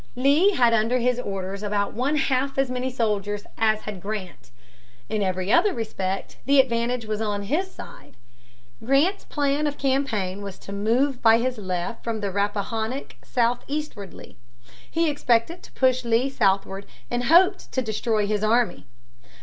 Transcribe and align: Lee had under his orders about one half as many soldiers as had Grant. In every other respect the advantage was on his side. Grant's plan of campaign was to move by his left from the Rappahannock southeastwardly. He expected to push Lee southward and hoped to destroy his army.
Lee 0.15 0.53
had 0.55 0.73
under 0.73 0.97
his 0.97 1.19
orders 1.19 1.61
about 1.61 1.93
one 1.93 2.15
half 2.15 2.57
as 2.57 2.71
many 2.71 2.89
soldiers 2.89 3.45
as 3.55 3.81
had 3.81 4.01
Grant. 4.01 4.49
In 5.09 5.21
every 5.21 5.53
other 5.53 5.75
respect 5.75 6.37
the 6.47 6.59
advantage 6.59 7.05
was 7.05 7.21
on 7.21 7.43
his 7.43 7.69
side. 7.69 8.17
Grant's 8.83 9.25
plan 9.25 9.67
of 9.67 9.77
campaign 9.77 10.41
was 10.41 10.57
to 10.57 10.73
move 10.73 11.21
by 11.21 11.37
his 11.37 11.59
left 11.59 12.03
from 12.03 12.19
the 12.19 12.31
Rappahannock 12.31 13.17
southeastwardly. 13.23 14.37
He 14.89 15.07
expected 15.07 15.61
to 15.61 15.71
push 15.73 16.03
Lee 16.03 16.31
southward 16.31 16.87
and 17.11 17.25
hoped 17.25 17.71
to 17.71 17.83
destroy 17.83 18.25
his 18.25 18.43
army. 18.43 18.87